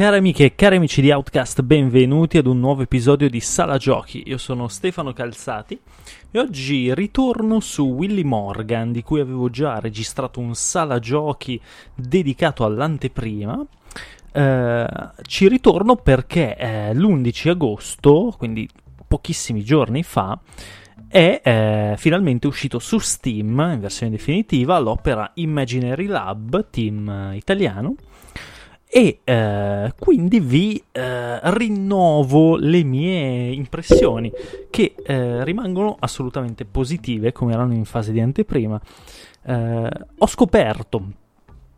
[0.00, 4.22] Cari amiche e cari amici di Outcast, benvenuti ad un nuovo episodio di Sala Giochi.
[4.28, 5.78] Io sono Stefano Calzati
[6.30, 11.60] e oggi ritorno su Willy Morgan, di cui avevo già registrato un Sala Giochi
[11.94, 13.62] dedicato all'anteprima.
[14.32, 14.86] Eh,
[15.26, 18.66] ci ritorno perché eh, l'11 agosto, quindi
[19.06, 20.40] pochissimi giorni fa,
[21.08, 27.96] è eh, finalmente uscito su Steam in versione definitiva l'opera Imaginary Lab, team italiano
[28.92, 34.32] e eh, quindi vi eh, rinnovo le mie impressioni
[34.68, 38.80] che eh, rimangono assolutamente positive come erano in fase di anteprima.
[39.44, 41.04] Eh, ho scoperto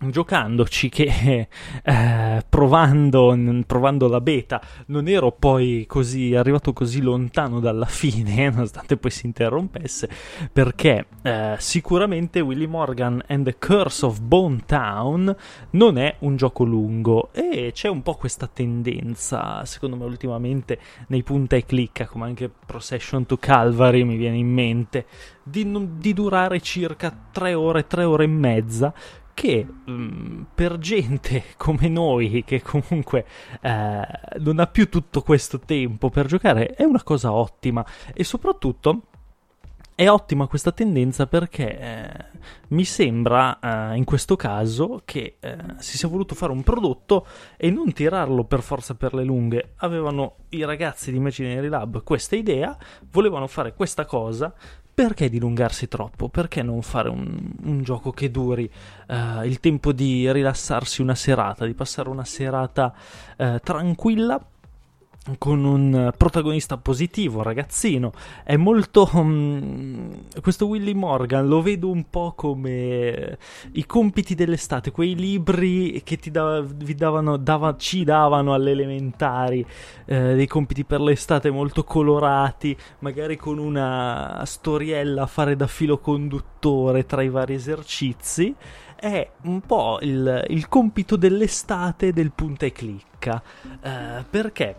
[0.00, 1.48] giocandoci che
[1.82, 4.60] eh, provando, provando, la beta.
[4.86, 10.08] Non ero poi così arrivato così lontano dalla fine nonostante poi si interrompesse
[10.52, 15.34] perché eh, sicuramente Willy Morgan and the Curse of Bone Town
[15.70, 17.30] non è un gioco lungo.
[17.32, 22.50] E c'è un po' questa tendenza secondo me ultimamente nei punta e clicca come anche
[22.50, 25.06] Procession to Calvary mi viene in mente
[25.42, 28.92] di, di durare circa 3 ore 3 ore e mezza
[29.34, 33.26] che mh, mm, per gente come noi, che comunque
[33.60, 34.06] eh,
[34.38, 39.02] non ha più tutto questo tempo per giocare, è una cosa ottima e soprattutto
[39.96, 42.24] è ottima questa tendenza perché eh,
[42.68, 47.70] mi sembra eh, in questo caso che eh, si sia voluto fare un prodotto e
[47.70, 49.74] non tirarlo per forza per le lunghe.
[49.76, 52.76] Avevano i ragazzi di Imaginary Lab questa idea,
[53.12, 54.52] volevano fare questa cosa,
[54.94, 56.28] perché dilungarsi troppo?
[56.28, 58.70] Perché non fare un, un gioco che duri
[59.08, 62.94] uh, il tempo di rilassarsi una serata, di passare una serata
[63.36, 64.40] uh, tranquilla
[65.38, 68.12] con un protagonista positivo, ragazzino.
[68.42, 69.08] È molto.
[69.14, 73.38] Um, questo Willy Morgan lo vedo un po' come
[73.72, 79.64] i compiti dell'estate, quei libri che ti da, davano, dava, ci davano alle elementari,
[80.04, 85.98] eh, dei compiti per l'estate molto colorati, magari con una storiella a fare da filo
[85.98, 88.54] conduttore tra i vari esercizi.
[88.96, 93.42] È un po' il, il compito dell'estate del punta e clicca.
[93.82, 94.76] Eh, perché?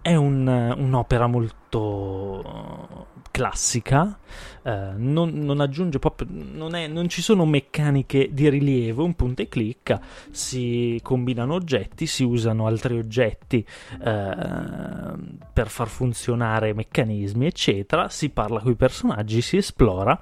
[0.00, 4.18] È un, un'opera molto classica,
[4.62, 9.42] eh, non, non, aggiunge proprio, non, è, non, ci sono meccaniche di rilievo, un punta
[9.42, 10.00] e clicca,
[10.30, 13.66] si combinano oggetti, si usano altri oggetti
[14.04, 15.14] eh,
[15.52, 20.20] per far funzionare meccanismi, eccetera, si parla con i personaggi, si esplora.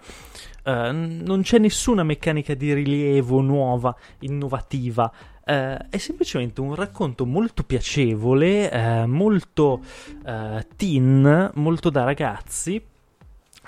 [0.62, 5.10] Uh, non c'è nessuna meccanica di rilievo nuova, innovativa,
[5.50, 9.82] Uh, è semplicemente un racconto molto piacevole, uh, molto
[10.24, 12.80] uh, teen, molto da ragazzi.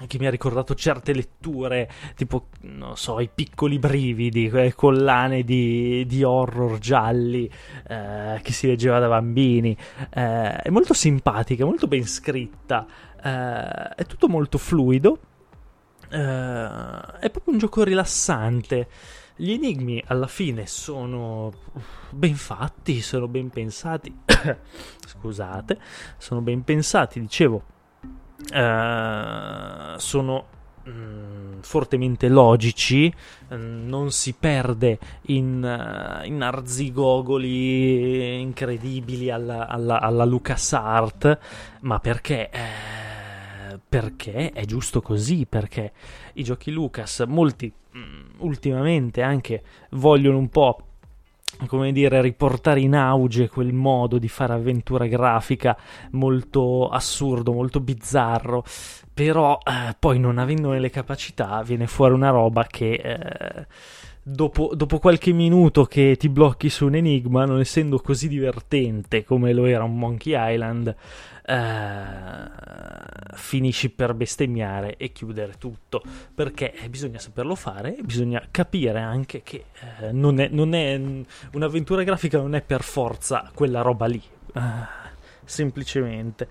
[0.06, 6.04] Che mi ha ricordato certe letture, tipo, non so, i piccoli brividi, quelle collane di,
[6.06, 7.48] di horror gialli
[7.86, 9.76] che si leggeva da bambini.
[10.08, 12.84] è molto simpatica, molto ben scritta,
[13.20, 15.18] è tutto molto fluido.
[16.08, 18.88] è proprio un gioco rilassante.
[19.34, 21.52] Gli enigmi alla fine sono
[22.10, 24.14] ben fatti, sono ben pensati.
[25.06, 25.78] Scusate,
[26.18, 27.62] sono ben pensati, dicevo.
[28.52, 30.44] Uh, sono
[30.88, 33.10] mm, fortemente logici,
[33.54, 34.98] mm, non si perde
[35.28, 41.38] in, uh, in arzigogoli incredibili alla, alla, alla LucasArt,
[41.80, 42.50] ma perché...
[42.50, 43.01] Eh,
[43.88, 45.92] perché è giusto così, perché
[46.34, 50.86] i giochi Lucas, molti mm, ultimamente anche vogliono un po'
[51.66, 55.76] come dire, riportare in auge quel modo di fare avventura grafica
[56.12, 58.64] molto assurdo, molto bizzarro,
[59.12, 63.66] però eh, poi non avendone le capacità viene fuori una roba che eh,
[64.22, 69.52] dopo, dopo, qualche minuto che ti blocchi su un enigma, non essendo così divertente come
[69.52, 70.94] lo era un Monkey Island,
[71.44, 71.54] eh,
[73.52, 76.02] finisci per bestemmiare e chiudere tutto
[76.34, 79.66] perché bisogna saperlo fare e bisogna capire anche che
[80.00, 80.98] eh, non, è, non, è,
[81.52, 84.22] un'avventura grafica non è per forza quella roba lì
[84.54, 84.60] eh,
[85.44, 86.48] semplicemente.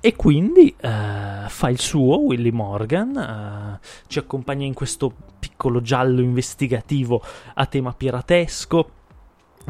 [0.00, 6.20] E quindi uh, fa il suo Willy Morgan, uh, ci accompagna in questo piccolo giallo
[6.20, 7.20] investigativo
[7.54, 8.90] a tema piratesco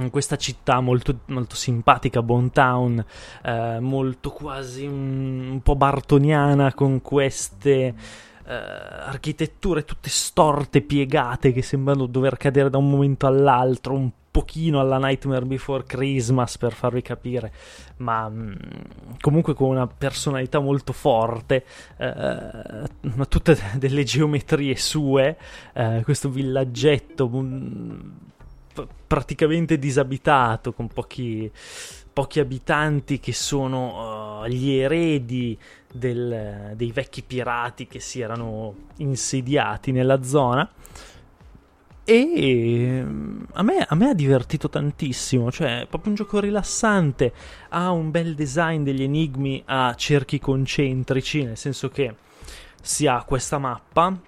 [0.02, 3.04] in questa città molto, molto simpatica, Bontown,
[3.42, 7.94] eh, molto quasi un, un, po' bartoniana con queste
[8.46, 14.78] eh, architetture tutte storte, piegate che sembrano dover cadere da un momento all'altro, un pochino
[14.78, 17.52] alla Nightmare Before Christmas per farvi capire,
[17.98, 18.54] ma mh, mm,
[19.20, 21.64] comunque con una personalità molto forte,
[21.96, 22.88] eh,
[23.28, 25.36] tutte delle geometrie sue,
[25.72, 27.28] eh, questo villaggetto...
[27.28, 28.26] Mh,
[29.06, 31.50] praticamente disabitato, con pochi,
[32.12, 35.58] pochi abitanti che sono uh, gli eredi
[35.92, 40.70] del, dei vecchi pirati che si erano insediati nella zona.
[42.04, 43.04] E
[43.52, 47.34] a me, a me, ha divertito tantissimo, cioè è proprio un gioco rilassante,
[47.69, 52.14] ha un bel design degli enigmi a cerchi concentrici, nel senso che
[52.81, 54.19] si ha questa mappa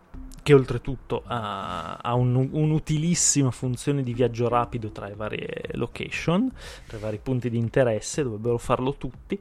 [0.50, 6.50] che oltretutto ha, ha un, un'utilissima funzione di viaggio rapido tra le varie location,
[6.88, 9.40] tra i vari punti di interesse, dovrebbero farlo tutti,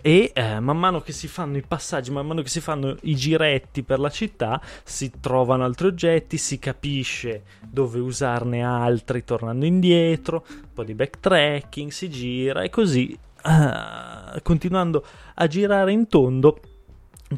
[0.00, 3.14] e eh, man mano che si fanno i passaggi, man mano che si fanno i
[3.14, 10.44] giretti per la città, si trovano altri oggetti, si capisce dove usarne altri tornando indietro,
[10.48, 15.04] un po' di backtracking, si gira e così, eh, continuando
[15.34, 16.60] a girare in tondo,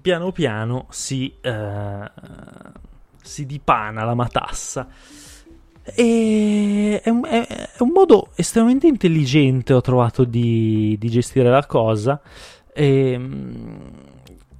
[0.00, 1.30] piano piano si...
[1.42, 2.90] Eh,
[3.22, 4.86] si dipana la matassa.
[5.84, 11.66] E è un, è, è un, modo estremamente intelligente, ho trovato, di, di gestire la
[11.66, 12.20] cosa.
[12.72, 13.20] E,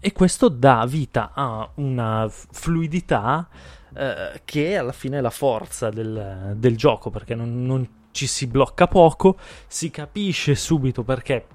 [0.01, 3.49] e, questo dà vita a una fluidità
[3.95, 8.87] eh, che alla fine la forza del, del gioco, perché non, non ci si blocca
[8.87, 9.37] poco,
[9.67, 11.47] si capisce subito perché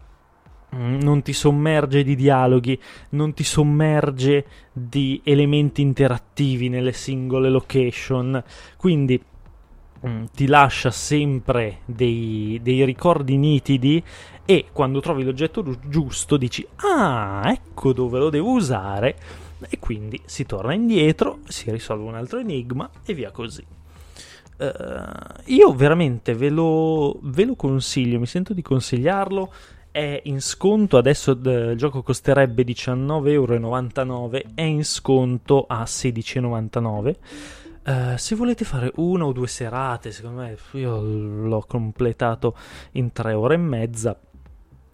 [0.70, 2.80] non ti sommerge di dialoghi,
[3.10, 8.44] non ti sommerge di elementi interattivi nelle singole location,
[8.76, 9.22] quindi
[10.06, 14.04] mm, ti lascia sempre dei, dei, ricordi nitidi
[14.46, 19.18] e quando trovi l'oggetto giusto dici ah ecco dove lo devo usare
[19.70, 23.66] e quindi si torna indietro, si risolve un altro enigma e via così.
[24.60, 29.52] Uh, io veramente ve lo, ve lo consiglio, mi sento di consigliarlo
[29.98, 37.08] è in sconto, adesso il gioco costerebbe 19,99€, è in sconto a 16,99€.
[37.08, 37.16] Uh,
[37.90, 42.56] eh, se volete fare una o due serate, secondo me io l'ho completato
[42.92, 44.16] in tre ore e mezza,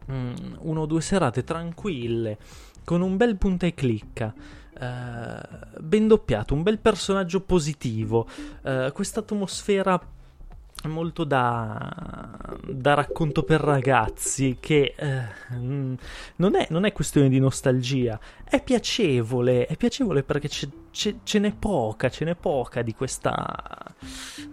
[0.09, 2.37] mm, una o due serate tranquille,
[2.85, 4.33] con un bel punta e clicca.
[4.73, 8.25] Uh, ben doppiato, un bel personaggio positivo,
[8.61, 10.01] uh, questa atmosfera
[10.87, 15.21] molto da, da, racconto per ragazzi che eh,
[15.57, 21.39] non, è, non, è, questione di nostalgia, è piacevole, è piacevole perché c'è, c'è, ce
[21.39, 23.95] n'è poca, ce n'è poca di questa...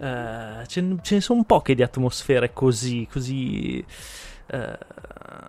[0.00, 3.85] Eh, ce, ce, ne sono poche di atmosfere così, così
[4.47, 4.79] eh,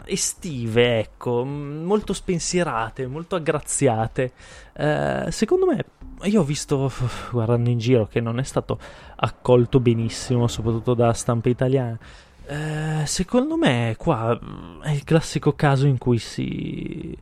[0.06, 4.32] estive, ecco, molto spensierate, molto aggraziate.
[4.74, 5.86] Eh, secondo me,
[6.24, 6.92] io ho visto,
[7.32, 8.80] guardando in giro, che non è stato
[9.16, 11.98] accolto benissimo, soprattutto da stampa italiana.
[12.46, 14.38] Eh, secondo me, qua
[14.82, 17.18] è il classico caso in cui si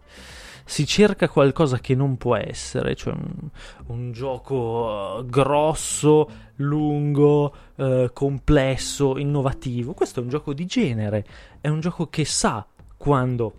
[0.70, 3.50] si cerca qualcosa che non può essere, cioè un,
[3.88, 9.94] un gioco grosso, lungo, eh, complesso, innovativo.
[9.94, 11.26] Questo è un gioco di genere,
[11.60, 12.64] è un gioco che sa
[12.98, 13.54] quando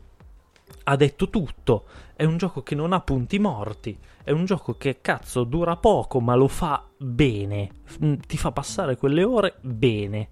[0.85, 1.85] ha detto tutto,
[2.15, 6.21] è un gioco che non ha punti morti, è un gioco che cazzo dura poco
[6.21, 7.71] ma lo fa bene,
[8.27, 10.29] ti fa passare quelle ore bene.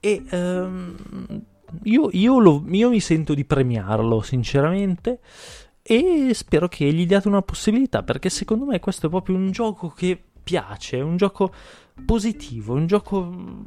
[0.00, 0.96] E um,
[1.84, 5.20] io, io, lo, io mi sento di premiarlo, sinceramente
[5.90, 9.88] e spero che gli diate una possibilità perché secondo me questo è proprio un gioco
[9.88, 11.50] che piace, è un gioco
[12.04, 13.64] positivo, un gioco mm,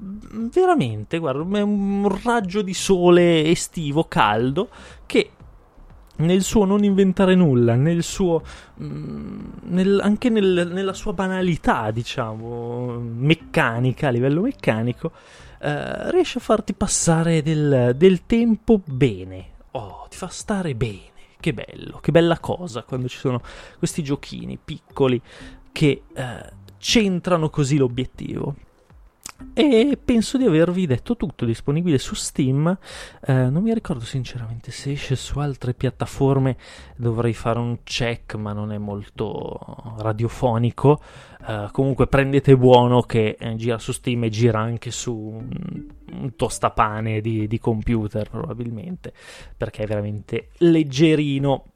[0.00, 4.68] veramente, guarda, è un raggio di sole estivo caldo
[5.06, 5.30] che
[6.16, 8.42] nel suo non inventare nulla, nel suo,
[8.82, 15.12] mm, nel, anche nel, nella sua banalità, diciamo, meccanica, a livello meccanico,
[15.60, 19.48] eh, riesce a farti passare del, del tempo bene.
[19.72, 21.08] Oh, ti fa stare bene.
[21.40, 23.40] Che bello, che bella cosa quando ci sono
[23.78, 25.18] questi giochini piccoli
[25.72, 28.54] che eh, centrano così l'obiettivo.
[29.52, 32.78] E penso di avervi detto tutto, disponibile su Steam.
[33.26, 36.56] Eh, non mi ricordo sinceramente se esce su altre piattaforme,
[36.96, 41.00] dovrei fare un check, ma non è molto radiofonico.
[41.46, 46.36] Eh, comunque prendete buono che eh, gira su Steam e gira anche su un, un
[46.36, 49.12] tostapane di, di computer probabilmente,
[49.56, 51.69] perché è veramente leggerino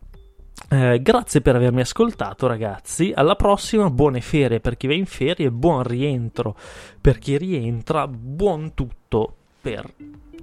[0.68, 5.50] eh, grazie per avermi ascoltato ragazzi, alla prossima, buone ferie per chi va in ferie,
[5.50, 6.56] buon rientro
[7.00, 9.92] per chi rientra, buon tutto per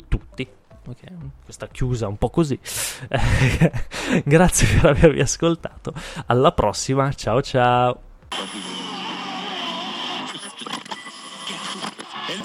[0.08, 0.48] tutti.
[0.84, 2.60] Okay, questa chiusa un po' così.
[4.25, 5.94] grazie per avermi ascoltato,
[6.25, 8.01] alla prossima, ciao ciao.